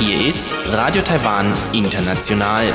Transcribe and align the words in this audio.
Hier 0.00 0.26
ist 0.26 0.56
Radio 0.72 1.02
Taiwan 1.02 1.52
International. 1.72 2.72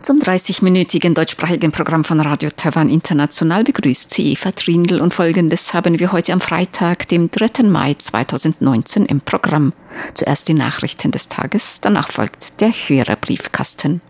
Zum 0.00 0.20
30-minütigen 0.20 1.12
deutschsprachigen 1.12 1.72
Programm 1.72 2.04
von 2.04 2.20
Radio 2.20 2.48
Taiwan 2.56 2.88
International 2.88 3.64
begrüßt 3.64 4.14
sie 4.14 4.32
Eva 4.32 4.52
Trindl 4.52 5.02
und 5.02 5.12
folgendes 5.12 5.74
haben 5.74 5.98
wir 5.98 6.12
heute 6.12 6.32
am 6.32 6.40
Freitag, 6.40 7.06
dem 7.08 7.30
3. 7.30 7.64
Mai 7.64 7.96
2019 7.98 9.04
im 9.04 9.20
Programm. 9.20 9.74
Zuerst 10.14 10.48
die 10.48 10.54
Nachrichten 10.54 11.10
des 11.10 11.28
Tages, 11.28 11.82
danach 11.82 12.10
folgt 12.10 12.62
der 12.62 12.70
Hörerbriefkasten. 12.70 14.00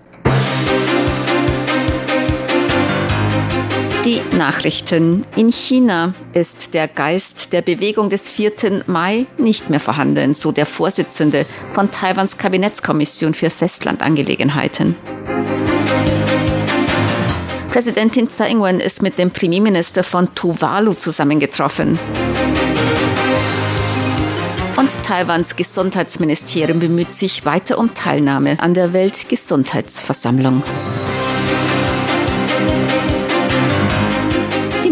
Die 4.09 4.23
Nachrichten. 4.39 5.27
In 5.37 5.53
China 5.53 6.15
ist 6.33 6.73
der 6.73 6.89
Geist 6.89 7.53
der 7.53 7.61
Bewegung 7.61 8.09
des 8.09 8.27
4. 8.27 8.85
Mai 8.87 9.27
nicht 9.37 9.69
mehr 9.69 9.81
vorhanden, 9.81 10.35
so 10.35 10.51
der 10.51 10.65
Vorsitzende 10.65 11.45
von 11.73 11.91
Taiwans 11.91 12.39
Kabinettskommission 12.39 13.35
für 13.35 13.51
Festlandangelegenheiten. 13.51 14.97
Präsidentin 17.71 18.33
Tsai 18.33 18.49
Ing-wen 18.53 18.81
ist 18.81 19.03
mit 19.03 19.19
dem 19.19 19.31
Premierminister 19.31 20.03
von 20.03 20.35
Tuvalu 20.35 20.95
zusammengetroffen. 20.95 21.99
Und 24.79 25.03
Taiwans 25.05 25.55
Gesundheitsministerium 25.55 26.79
bemüht 26.79 27.15
sich 27.15 27.45
weiter 27.45 27.77
um 27.77 27.93
Teilnahme 27.93 28.57
an 28.59 28.73
der 28.73 28.95
Weltgesundheitsversammlung. 28.95 30.63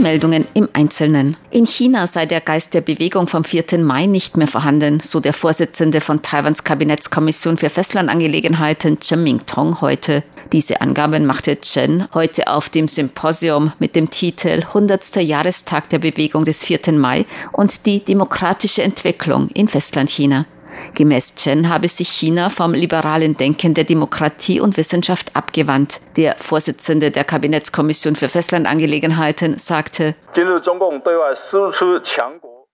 Meldungen 0.06 0.46
im 0.54 0.68
Einzelnen. 0.72 1.36
In 1.50 1.66
China 1.66 2.06
sei 2.06 2.26
der 2.26 2.40
Geist 2.40 2.74
der 2.74 2.80
Bewegung 2.80 3.26
vom 3.26 3.42
4. 3.42 3.78
Mai 3.78 4.06
nicht 4.06 4.36
mehr 4.36 4.46
vorhanden, 4.46 5.00
so 5.00 5.18
der 5.18 5.32
Vorsitzende 5.32 6.00
von 6.00 6.22
Taiwans 6.22 6.62
Kabinettskommission 6.62 7.56
für 7.56 7.70
Festlandangelegenheiten 7.70 9.00
Chen 9.00 9.24
Mingtong 9.24 9.80
heute. 9.80 10.22
Diese 10.52 10.80
Angaben 10.80 11.26
machte 11.26 11.60
Chen 11.60 12.06
heute 12.14 12.46
auf 12.46 12.68
dem 12.68 12.86
Symposium 12.86 13.72
mit 13.80 13.96
dem 13.96 14.08
Titel 14.08 14.62
100. 14.68 15.16
Jahrestag 15.16 15.88
der 15.88 15.98
Bewegung 15.98 16.44
des 16.44 16.62
4. 16.62 16.92
Mai 16.92 17.26
und 17.50 17.84
die 17.84 17.98
demokratische 17.98 18.84
Entwicklung 18.84 19.48
in 19.54 19.66
Festlandchina. 19.66 20.46
Gemäß 20.94 21.34
Chen 21.34 21.68
habe 21.68 21.88
sich 21.88 22.08
China 22.08 22.50
vom 22.50 22.74
liberalen 22.74 23.36
Denken 23.36 23.74
der 23.74 23.84
Demokratie 23.84 24.60
und 24.60 24.76
Wissenschaft 24.76 25.34
abgewandt. 25.34 26.00
Der 26.16 26.36
Vorsitzende 26.38 27.10
der 27.10 27.24
Kabinettskommission 27.24 28.16
für 28.16 28.28
Festlandangelegenheiten 28.28 29.58
sagte, 29.58 30.14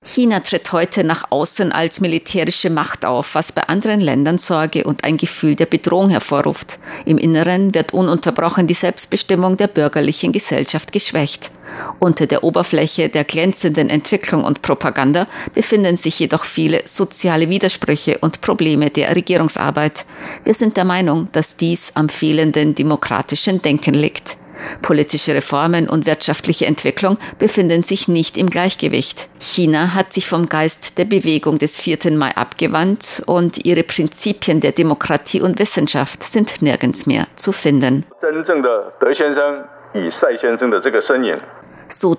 China 0.05 0.41
tritt 0.41 0.73
heute 0.73 1.05
nach 1.05 1.31
außen 1.31 1.71
als 1.71 2.01
militärische 2.01 2.71
Macht 2.71 3.05
auf, 3.05 3.37
was 3.37 3.53
bei 3.53 3.63
anderen 3.63 4.01
Ländern 4.01 4.37
Sorge 4.37 4.83
und 4.83 5.05
ein 5.05 5.17
Gefühl 5.17 5.55
der 5.55 5.67
Bedrohung 5.67 6.11
hervorruft. 6.11 6.81
Im 7.05 7.19
Inneren 7.19 7.73
wird 7.73 7.95
ununterbrochen 7.95 8.67
die 8.67 8.75
Selbstbestimmung 8.75 9.57
der 9.57 9.69
bürgerlichen 9.69 10.33
Gesellschaft 10.33 10.91
geschwächt. 10.91 11.53
Unter 12.01 12.27
der 12.27 12.43
Oberfläche 12.43 13.11
der 13.11 13.23
glänzenden 13.23 13.89
Entwicklung 13.89 14.43
und 14.43 14.61
Propaganda 14.61 15.29
befinden 15.55 15.97
sich 15.97 16.19
jedoch 16.19 16.45
viele 16.45 16.83
soziale 16.85 17.49
Widersprüche 17.49 18.19
und 18.19 18.41
Probleme 18.41 18.91
der 18.91 19.15
Regierungsarbeit. 19.15 20.05
Wir 20.43 20.55
sind 20.55 20.77
der 20.77 20.85
Meinung, 20.85 21.29
dass 21.31 21.57
dies 21.57 21.93
am 21.95 22.09
fehlenden 22.09 22.75
demokratischen 22.75 23.63
Denken 23.63 23.95
liegt. 23.95 24.37
Politische 24.83 25.35
Reformen 25.35 25.89
und 25.89 26.07
wirtschaftliche 26.07 26.67
Entwicklung 26.67 27.19
befinden 27.39 27.83
sich 27.83 28.09
nicht 28.09 28.37
im 28.37 28.51
Gleichgewicht. 28.51 29.29
China 29.41 29.95
hat 29.95 30.13
sich 30.13 30.29
vom 30.29 30.49
Geist 30.49 30.99
der 30.99 31.05
Bewegung 31.05 31.59
des 31.59 31.79
4. 31.79 31.99
Mai 32.13 32.35
abgewandt 32.37 33.23
und 33.27 33.65
ihre 33.65 33.83
Prinzipien 33.83 34.61
der 34.61 34.73
Demokratie 34.73 35.41
und 35.41 35.59
Wissenschaft 35.59 36.23
sind 36.23 36.63
nirgends 36.63 37.07
mehr 37.07 37.27
zu 37.37 37.53
finden. 37.53 38.05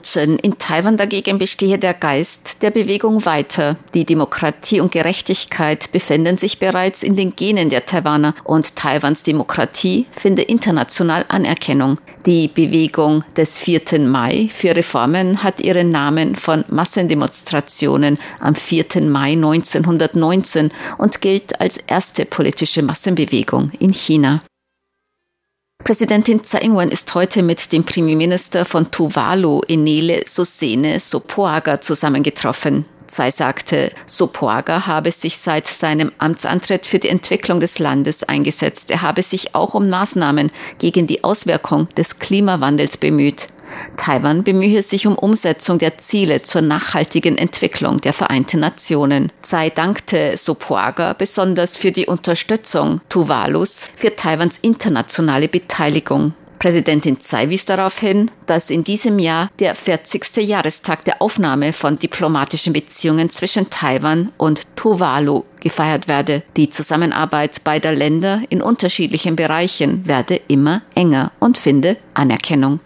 Chen. 0.01 0.39
In 0.39 0.57
Taiwan 0.57 0.97
dagegen 0.97 1.37
bestehe 1.37 1.77
der 1.77 1.93
Geist 1.93 2.61
der 2.61 2.71
Bewegung 2.71 3.25
weiter. 3.25 3.75
Die 3.93 4.05
Demokratie 4.05 4.79
und 4.79 4.91
Gerechtigkeit 4.91 5.91
befinden 5.91 6.37
sich 6.37 6.59
bereits 6.59 7.03
in 7.03 7.15
den 7.15 7.35
Genen 7.35 7.69
der 7.69 7.85
Taiwaner 7.85 8.35
und 8.43 8.75
Taiwans 8.75 9.23
Demokratie 9.23 10.05
finde 10.11 10.43
international 10.43 11.25
Anerkennung. 11.27 11.97
Die 12.25 12.47
Bewegung 12.47 13.23
des 13.35 13.57
4. 13.57 13.99
Mai 13.99 14.49
für 14.53 14.75
Reformen 14.75 15.43
hat 15.43 15.59
ihren 15.59 15.91
Namen 15.91 16.35
von 16.35 16.63
Massendemonstrationen 16.69 18.19
am 18.39 18.55
4. 18.55 19.01
Mai 19.01 19.33
1919 19.33 20.71
und 20.97 21.21
gilt 21.21 21.59
als 21.59 21.77
erste 21.77 22.25
politische 22.25 22.83
Massenbewegung 22.83 23.71
in 23.79 23.93
China. 23.93 24.41
Präsidentin 25.83 26.41
Tsai 26.45 26.61
Ing-wen 26.61 26.87
ist 26.87 27.13
heute 27.13 27.43
mit 27.43 27.73
dem 27.73 27.83
Premierminister 27.83 28.63
von 28.63 28.89
Tuvalu, 28.89 29.63
Enele 29.67 30.23
Sosene 30.25 30.97
Sopoaga, 30.97 31.81
zusammengetroffen. 31.81 32.85
Tsai 33.07 33.31
sagte, 33.31 33.91
Sopoaga 34.05 34.87
habe 34.87 35.11
sich 35.11 35.37
seit 35.37 35.67
seinem 35.67 36.13
Amtsantritt 36.19 36.85
für 36.85 36.99
die 36.99 37.09
Entwicklung 37.09 37.59
des 37.59 37.79
Landes 37.79 38.23
eingesetzt. 38.23 38.91
Er 38.91 39.01
habe 39.01 39.23
sich 39.23 39.55
auch 39.55 39.73
um 39.73 39.89
Maßnahmen 39.89 40.51
gegen 40.79 41.05
die 41.05 41.25
Auswirkung 41.25 41.89
des 41.97 42.17
Klimawandels 42.17 42.95
bemüht. 42.95 43.49
Taiwan 43.97 44.43
bemühe 44.43 44.81
sich 44.81 45.07
um 45.07 45.15
Umsetzung 45.15 45.79
der 45.79 45.97
Ziele 45.97 46.41
zur 46.41 46.61
nachhaltigen 46.61 47.37
Entwicklung 47.37 48.01
der 48.01 48.13
Vereinten 48.13 48.59
Nationen. 48.59 49.31
Tsai 49.41 49.69
dankte 49.69 50.37
Sopoaga 50.37 51.13
besonders 51.13 51.75
für 51.75 51.91
die 51.91 52.07
Unterstützung 52.07 53.01
Tuvalus 53.09 53.89
für 53.95 54.15
Taiwans 54.15 54.57
internationale 54.61 55.47
Beteiligung. 55.47 56.33
Präsidentin 56.63 57.19
Tsai 57.19 57.49
wies 57.49 57.65
darauf 57.65 57.99
hin, 57.99 58.31
dass 58.45 58.69
in 58.69 58.85
diesem 58.85 59.19
Jahr 59.19 59.49
der 59.59 59.75
40. 59.75 60.37
Jahrestag 60.37 61.03
der 61.03 61.21
Aufnahme 61.21 61.73
von 61.73 61.99
diplomatischen 61.99 62.71
Beziehungen 62.71 63.29
zwischen 63.29 63.69
Taiwan 63.69 64.29
und 64.37 64.73
Tuvalu 64.77 65.43
gefeiert 65.61 66.07
werde. 66.07 66.41
Die 66.55 66.69
Zusammenarbeit 66.69 67.65
beider 67.65 67.91
Länder 67.91 68.43
in 68.47 68.61
unterschiedlichen 68.61 69.35
Bereichen 69.35 70.07
werde 70.07 70.39
immer 70.47 70.83
enger 70.95 71.31
und 71.39 71.57
finde 71.57 71.97
Anerkennung. 72.13 72.79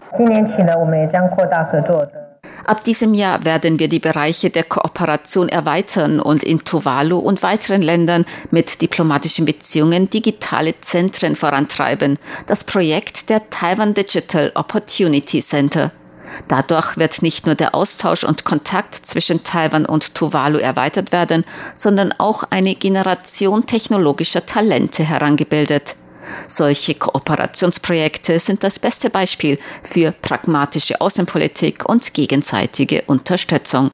Ab 2.68 2.84
diesem 2.84 3.14
Jahr 3.14 3.46
werden 3.46 3.78
wir 3.78 3.88
die 3.88 3.98
Bereiche 3.98 4.50
der 4.50 4.62
Kooperation 4.62 5.48
erweitern 5.48 6.20
und 6.20 6.44
in 6.44 6.66
Tuvalu 6.66 7.16
und 7.16 7.42
weiteren 7.42 7.80
Ländern 7.80 8.26
mit 8.50 8.82
diplomatischen 8.82 9.46
Beziehungen 9.46 10.10
digitale 10.10 10.78
Zentren 10.82 11.34
vorantreiben. 11.34 12.18
Das 12.46 12.64
Projekt 12.64 13.30
der 13.30 13.48
Taiwan 13.48 13.94
Digital 13.94 14.52
Opportunity 14.54 15.40
Center. 15.40 15.92
Dadurch 16.48 16.98
wird 16.98 17.22
nicht 17.22 17.46
nur 17.46 17.54
der 17.54 17.74
Austausch 17.74 18.22
und 18.22 18.44
Kontakt 18.44 18.94
zwischen 18.94 19.44
Taiwan 19.44 19.86
und 19.86 20.14
Tuvalu 20.14 20.58
erweitert 20.58 21.10
werden, 21.10 21.46
sondern 21.74 22.12
auch 22.18 22.44
eine 22.50 22.74
Generation 22.74 23.64
technologischer 23.64 24.44
Talente 24.44 25.04
herangebildet. 25.04 25.94
Solche 26.46 26.94
Kooperationsprojekte 26.94 28.38
sind 28.40 28.64
das 28.64 28.78
beste 28.78 29.10
Beispiel 29.10 29.58
für 29.82 30.12
pragmatische 30.12 31.00
Außenpolitik 31.00 31.88
und 31.88 32.14
gegenseitige 32.14 33.02
Unterstützung. 33.06 33.90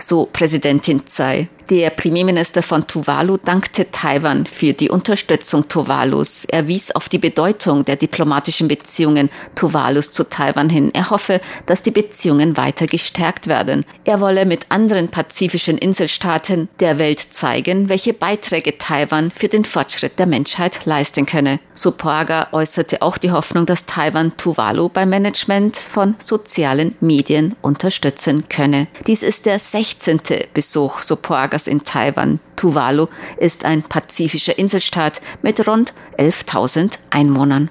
So 0.00 0.26
Präsidentin 0.32 1.06
Tsai. 1.06 1.48
Der 1.70 1.90
Premierminister 1.90 2.64
von 2.64 2.84
Tuvalu 2.88 3.36
dankte 3.36 3.92
Taiwan 3.92 4.44
für 4.44 4.72
die 4.72 4.90
Unterstützung 4.90 5.68
Tuvalus. 5.68 6.44
Er 6.46 6.66
wies 6.66 6.90
auf 6.90 7.08
die 7.08 7.18
Bedeutung 7.18 7.84
der 7.84 7.94
diplomatischen 7.94 8.66
Beziehungen 8.66 9.30
Tuvalus 9.54 10.10
zu 10.10 10.24
Taiwan 10.24 10.68
hin. 10.68 10.90
Er 10.94 11.10
hoffe, 11.10 11.40
dass 11.66 11.84
die 11.84 11.92
Beziehungen 11.92 12.56
weiter 12.56 12.88
gestärkt 12.88 13.46
werden. 13.46 13.84
Er 14.04 14.20
wolle 14.20 14.46
mit 14.46 14.66
anderen 14.70 15.10
pazifischen 15.10 15.78
Inselstaaten 15.78 16.68
der 16.80 16.98
Welt 16.98 17.20
zeigen, 17.20 17.88
welche 17.88 18.14
Beiträge 18.14 18.76
Taiwan 18.76 19.30
für 19.30 19.46
den 19.46 19.64
Fortschritt 19.64 20.18
der 20.18 20.26
Menschheit 20.26 20.86
leisten 20.86 21.24
könne. 21.24 21.60
Supaga 21.72 22.48
äußerte 22.50 23.00
auch 23.00 23.16
die 23.16 23.30
Hoffnung, 23.30 23.64
dass 23.64 23.86
Taiwan 23.86 24.36
Tuvalu 24.36 24.88
beim 24.88 25.10
Management 25.10 25.76
von 25.76 26.16
sozialen 26.18 26.96
Medien 27.00 27.54
unterstützen 27.62 28.48
könne. 28.48 28.88
Dies 29.06 29.22
ist 29.22 29.46
der 29.46 29.60
16. 29.60 29.89
Besuch 30.52 30.98
Supagas 30.98 31.60
Chinas 31.60 31.66
in 31.66 31.84
Taiwan. 31.84 32.40
Tuvalu 32.56 33.06
ist 33.36 33.64
ein 33.64 33.82
pazifischer 33.82 34.58
Inselstaat 34.58 35.20
mit 35.42 35.66
rund 35.66 35.92
11.000 36.18 36.98
Einwohnern. 37.10 37.70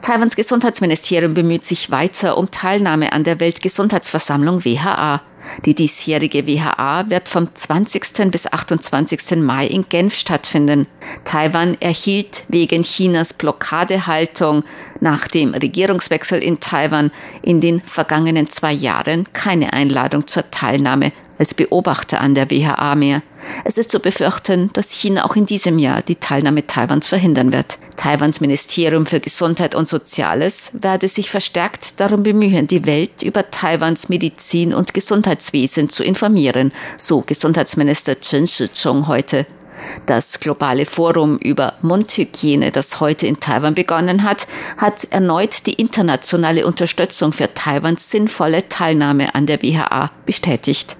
Taiwans 0.00 0.36
Gesundheitsministerium 0.36 1.34
bemüht 1.34 1.64
sich 1.64 1.90
weiter 1.90 2.38
um 2.38 2.50
Teilnahme 2.50 3.12
an 3.12 3.24
der 3.24 3.40
Weltgesundheitsversammlung 3.40 4.64
WHA. 4.64 5.22
Die 5.64 5.74
diesjährige 5.74 6.46
WHA 6.46 7.10
wird 7.10 7.28
vom 7.28 7.54
20. 7.54 8.30
bis 8.30 8.52
28. 8.52 9.36
Mai 9.38 9.66
in 9.66 9.88
Genf 9.88 10.14
stattfinden. 10.14 10.86
Taiwan 11.24 11.76
erhielt 11.80 12.44
wegen 12.48 12.82
Chinas 12.82 13.32
Blockadehaltung 13.32 14.64
nach 15.00 15.28
dem 15.28 15.54
Regierungswechsel 15.54 16.42
in 16.42 16.60
Taiwan 16.60 17.10
in 17.42 17.60
den 17.60 17.80
vergangenen 17.80 18.48
zwei 18.50 18.72
Jahren 18.72 19.26
keine 19.32 19.72
Einladung 19.72 20.26
zur 20.26 20.50
Teilnahme 20.50 21.12
als 21.38 21.54
Beobachter 21.54 22.20
an 22.20 22.34
der 22.34 22.50
WHA 22.50 22.94
mehr. 22.94 23.22
Es 23.64 23.78
ist 23.78 23.90
zu 23.90 24.00
befürchten, 24.00 24.70
dass 24.72 24.92
China 24.92 25.24
auch 25.24 25.36
in 25.36 25.46
diesem 25.46 25.78
Jahr 25.78 26.02
die 26.02 26.16
Teilnahme 26.16 26.66
Taiwans 26.66 27.08
verhindern 27.08 27.52
wird. 27.52 27.78
Taiwans 27.96 28.40
Ministerium 28.40 29.06
für 29.06 29.20
Gesundheit 29.20 29.74
und 29.74 29.88
Soziales 29.88 30.70
werde 30.72 31.08
sich 31.08 31.30
verstärkt 31.30 32.00
darum 32.00 32.22
bemühen, 32.22 32.66
die 32.66 32.84
Welt 32.84 33.22
über 33.22 33.50
Taiwans 33.50 34.08
Medizin- 34.08 34.74
und 34.74 34.94
Gesundheitswesen 34.94 35.88
zu 35.88 36.04
informieren, 36.04 36.72
so 36.96 37.20
Gesundheitsminister 37.20 38.20
Chen 38.20 38.46
Shih-chung 38.46 39.06
heute. 39.06 39.46
Das 40.06 40.40
globale 40.40 40.86
Forum 40.86 41.38
über 41.38 41.74
Mundhygiene, 41.82 42.70
das 42.70 43.00
heute 43.00 43.26
in 43.26 43.40
Taiwan 43.40 43.74
begonnen 43.74 44.22
hat, 44.22 44.46
hat 44.76 45.04
erneut 45.10 45.66
die 45.66 45.74
internationale 45.74 46.66
Unterstützung 46.66 47.32
für 47.32 47.52
Taiwans 47.52 48.10
sinnvolle 48.10 48.68
Teilnahme 48.68 49.34
an 49.34 49.46
der 49.46 49.62
WHA 49.62 50.10
bestätigt. 50.24 50.96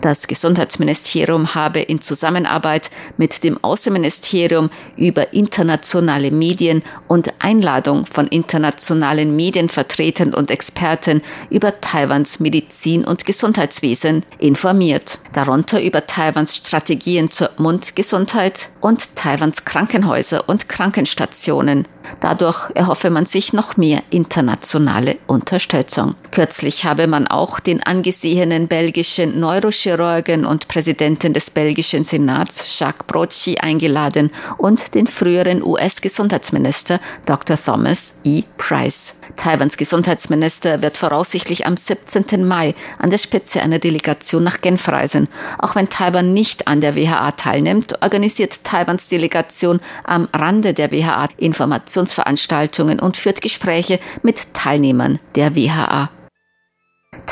Das 0.00 0.26
Gesundheitsministerium 0.26 1.54
habe 1.54 1.80
in 1.80 2.00
Zusammenarbeit 2.00 2.90
mit 3.16 3.44
dem 3.44 3.62
Außenministerium 3.62 4.70
über 4.96 5.32
internationale 5.32 6.30
Medien 6.30 6.82
und 7.06 7.32
Einladung 7.40 8.06
von 8.06 8.26
internationalen 8.26 9.34
Medienvertretern 9.36 10.34
und 10.34 10.50
Experten 10.50 11.22
über 11.50 11.80
Taiwans 11.80 12.40
Medizin- 12.40 13.04
und 13.04 13.26
Gesundheitswesen 13.26 14.24
informiert, 14.38 15.18
darunter 15.32 15.82
über 15.82 16.06
Taiwans 16.06 16.56
Strategien 16.56 17.30
zur 17.30 17.50
Mundgesundheit 17.56 18.68
und 18.80 19.16
Taiwans 19.16 19.64
Krankenhäuser 19.64 20.48
und 20.48 20.68
Krankenstationen. 20.68 21.86
Dadurch 22.20 22.70
erhoffe 22.74 23.10
man 23.10 23.26
sich 23.26 23.52
noch 23.52 23.76
mehr 23.76 24.02
internationale 24.10 25.16
Unterstützung. 25.26 26.14
Kürzlich 26.30 26.84
habe 26.84 27.06
man 27.06 27.26
auch 27.26 27.60
den 27.60 27.82
angesehenen 27.82 28.66
belgischen 28.66 29.38
Neurochirurgen 29.38 29.77
und 29.86 30.66
Präsidenten 30.66 31.32
des 31.34 31.50
belgischen 31.50 32.02
Senats 32.02 32.78
Jacques 32.78 33.06
Brocci 33.06 33.58
eingeladen 33.58 34.30
und 34.56 34.94
den 34.94 35.06
früheren 35.06 35.62
US-Gesundheitsminister 35.62 37.00
Dr. 37.26 37.56
Thomas 37.56 38.14
E. 38.24 38.42
Price. 38.56 39.14
Taiwans 39.36 39.76
Gesundheitsminister 39.76 40.82
wird 40.82 40.98
voraussichtlich 40.98 41.64
am 41.64 41.76
17. 41.76 42.44
Mai 42.44 42.74
an 42.98 43.10
der 43.10 43.18
Spitze 43.18 43.62
einer 43.62 43.78
Delegation 43.78 44.42
nach 44.42 44.60
Genf 44.60 44.88
reisen. 44.88 45.28
Auch 45.58 45.76
wenn 45.76 45.88
Taiwan 45.88 46.34
nicht 46.34 46.66
an 46.66 46.80
der 46.80 46.96
WHA 46.96 47.32
teilnimmt, 47.32 48.02
organisiert 48.02 48.64
Taiwans 48.64 49.08
Delegation 49.08 49.80
am 50.04 50.28
Rande 50.34 50.74
der 50.74 50.90
WHA 50.90 51.28
Informationsveranstaltungen 51.36 52.98
und 52.98 53.16
führt 53.16 53.40
Gespräche 53.40 54.00
mit 54.22 54.54
Teilnehmern 54.54 55.20
der 55.36 55.54
WHA. 55.54 56.10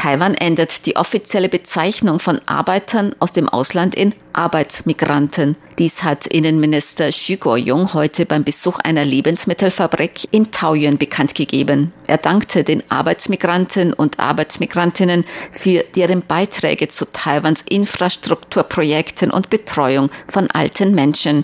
Taiwan 0.06 0.37
ändert 0.37 0.87
die 0.87 0.94
offizielle 0.94 1.49
Bezeichnung 1.49 2.20
von 2.20 2.41
Arbeitern 2.47 3.17
aus 3.19 3.32
dem 3.32 3.49
Ausland 3.49 3.97
in 3.97 4.14
Arbeitsmigranten. 4.35 5.56
Dies 5.81 6.05
hat 6.05 6.29
Innenminister 6.29 7.08
Xu 7.11 7.37
Guoyong 7.37 7.93
heute 7.93 8.25
beim 8.25 8.44
Besuch 8.44 8.79
einer 8.79 9.05
Lebensmittelfabrik 9.05 10.29
in 10.31 10.53
Taoyuan 10.53 10.97
bekannt 10.97 11.35
gegeben. 11.35 11.93
Er 12.06 12.19
dankte 12.19 12.62
den 12.62 12.88
Arbeitsmigranten 12.88 13.93
und 13.93 14.20
Arbeitsmigrantinnen 14.20 15.25
für 15.50 15.82
deren 15.97 16.23
Beiträge 16.23 16.87
zu 16.87 17.06
Taiwans 17.12 17.62
Infrastrukturprojekten 17.69 19.32
und 19.32 19.50
Betreuung 19.50 20.11
von 20.29 20.49
alten 20.52 20.94
Menschen. 20.94 21.43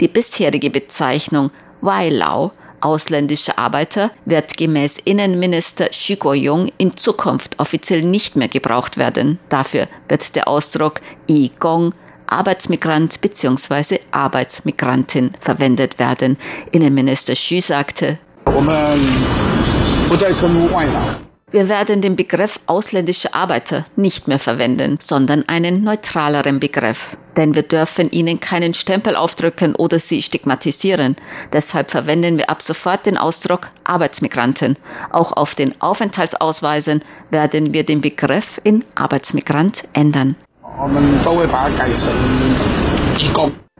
Die 0.00 0.08
bisherige 0.08 0.70
Bezeichnung 0.70 1.50
Wailau 1.82 2.52
ausländische 2.80 3.58
Arbeiter 3.58 4.10
wird 4.24 4.56
gemäß 4.56 4.98
Innenminister 4.98 5.88
Xu 5.90 6.16
Guoyong 6.16 6.70
in 6.78 6.96
Zukunft 6.96 7.58
offiziell 7.58 8.02
nicht 8.02 8.36
mehr 8.36 8.48
gebraucht 8.48 8.96
werden. 8.96 9.38
Dafür 9.48 9.88
wird 10.08 10.36
der 10.36 10.48
Ausdruck 10.48 11.00
Igong 11.26 11.92
Arbeitsmigrant 12.26 13.20
bzw. 13.20 13.98
Arbeitsmigrantin 14.12 15.32
verwendet 15.38 15.98
werden. 15.98 16.38
Innenminister 16.70 17.34
Xu 17.34 17.60
sagte, 17.60 18.18
wir 21.50 21.68
werden 21.68 22.00
den 22.00 22.14
Begriff 22.14 22.60
ausländische 22.66 23.34
Arbeiter 23.34 23.84
nicht 23.96 24.28
mehr 24.28 24.38
verwenden, 24.38 24.98
sondern 25.00 25.48
einen 25.48 25.82
neutraleren 25.82 26.60
Begriff. 26.60 27.16
Denn 27.36 27.54
wir 27.54 27.62
dürfen 27.62 28.10
ihnen 28.10 28.38
keinen 28.38 28.74
Stempel 28.74 29.16
aufdrücken 29.16 29.74
oder 29.74 29.98
sie 29.98 30.22
stigmatisieren. 30.22 31.16
Deshalb 31.52 31.90
verwenden 31.90 32.38
wir 32.38 32.50
ab 32.50 32.62
sofort 32.62 33.06
den 33.06 33.16
Ausdruck 33.16 33.68
Arbeitsmigranten. 33.84 34.76
Auch 35.10 35.32
auf 35.32 35.54
den 35.54 35.80
Aufenthaltsausweisen 35.80 37.02
werden 37.30 37.72
wir 37.72 37.84
den 37.84 38.00
Begriff 38.00 38.60
in 38.62 38.84
Arbeitsmigrant 38.94 39.84
ändern. 39.92 40.36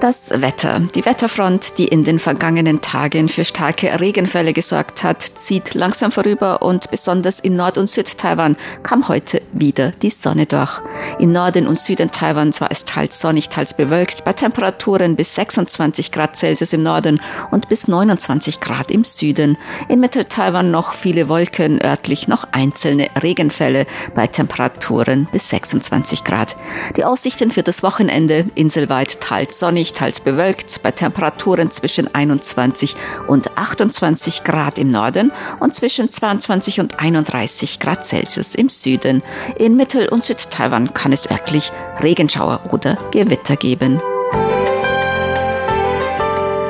Das 0.00 0.30
Wetter. 0.30 0.80
Die 0.94 1.04
Wetterfront, 1.04 1.76
die 1.76 1.88
in 1.88 2.04
den 2.04 2.20
vergangenen 2.20 2.80
Tagen 2.80 3.28
für 3.28 3.44
starke 3.44 3.98
Regenfälle 3.98 4.52
gesorgt 4.52 5.02
hat, 5.02 5.22
zieht 5.22 5.74
langsam 5.74 6.12
vorüber 6.12 6.62
und 6.62 6.88
besonders 6.92 7.40
in 7.40 7.56
Nord- 7.56 7.78
und 7.78 7.90
Südtaiwan 7.90 8.56
kam 8.84 9.08
heute 9.08 9.42
wieder 9.52 9.90
die 9.90 10.10
Sonne 10.10 10.46
durch. 10.46 10.80
In 11.18 11.32
Norden 11.32 11.66
und 11.66 11.80
Süden 11.80 12.12
Taiwans 12.12 12.60
war 12.60 12.70
es 12.70 12.84
teils 12.84 13.18
sonnig, 13.18 13.48
teils 13.48 13.74
bewölkt, 13.74 14.24
bei 14.24 14.32
Temperaturen 14.32 15.16
bis 15.16 15.34
26 15.34 16.12
Grad 16.12 16.36
Celsius 16.36 16.72
im 16.72 16.84
Norden 16.84 17.20
und 17.50 17.68
bis 17.68 17.88
29 17.88 18.60
Grad 18.60 18.92
im 18.92 19.02
Süden. 19.02 19.58
In 19.88 19.98
Mittel-Taiwan 19.98 20.70
noch 20.70 20.92
viele 20.92 21.28
Wolken, 21.28 21.82
örtlich 21.82 22.28
noch 22.28 22.44
einzelne 22.52 23.08
Regenfälle 23.20 23.84
bei 24.14 24.28
Temperaturen 24.28 25.28
bis 25.32 25.48
26 25.48 26.22
Grad. 26.22 26.54
Die 26.96 27.04
Aussichten 27.04 27.50
für 27.50 27.64
das 27.64 27.82
Wochenende 27.82 28.46
inselweit 28.54 29.20
teils 29.20 29.58
sonnig, 29.58 29.87
sonnig, 29.88 29.92
teils 29.92 30.20
bewölkt, 30.20 30.82
bei 30.82 30.90
Temperaturen 30.90 31.70
zwischen 31.70 32.12
21 32.14 32.94
und 33.26 33.56
28 33.56 34.44
Grad 34.44 34.78
im 34.78 34.88
Norden 34.88 35.32
und 35.60 35.74
zwischen 35.74 36.10
22 36.10 36.80
und 36.80 36.98
31 36.98 37.78
Grad 37.78 38.06
Celsius 38.06 38.54
im 38.54 38.68
Süden. 38.68 39.22
In 39.58 39.76
Mittel- 39.76 40.08
und 40.08 40.24
Südtaiwan 40.24 40.94
kann 40.94 41.12
es 41.12 41.30
örtlich 41.30 41.72
Regenschauer 42.02 42.60
oder 42.70 42.98
Gewitter 43.12 43.56
geben. 43.56 44.00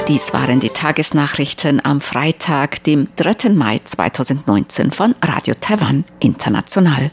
Dies 0.09 0.33
waren 0.33 0.59
die 0.59 0.71
Tagesnachrichten 0.71 1.85
am 1.85 2.01
Freitag, 2.01 2.83
dem 2.85 3.09
3. 3.17 3.51
Mai 3.51 3.81
2019 3.85 4.91
von 4.91 5.15
Radio 5.23 5.55
Taiwan 5.61 6.05
International. 6.21 7.11